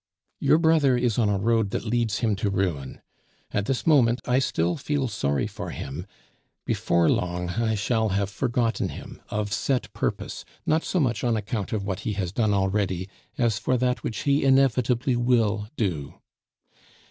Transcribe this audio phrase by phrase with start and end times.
[0.39, 3.01] Your brother is on a road that leads him to ruin.
[3.51, 6.07] At this moment I still feel sorry for him;
[6.65, 11.71] before long I shall have forgotten him, of set purpose, not so much on account
[11.71, 16.15] of what he has done already as for that which he inevitably will do.